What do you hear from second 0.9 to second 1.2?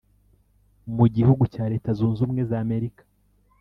Mu